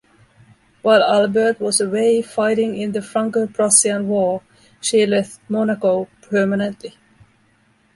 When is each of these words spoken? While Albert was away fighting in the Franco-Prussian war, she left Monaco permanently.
While 0.81 1.03
Albert 1.03 1.59
was 1.59 1.79
away 1.79 2.23
fighting 2.23 2.75
in 2.75 2.91
the 2.91 3.03
Franco-Prussian 3.03 4.07
war, 4.07 4.41
she 4.81 5.05
left 5.05 5.39
Monaco 5.47 6.05
permanently. 6.23 6.97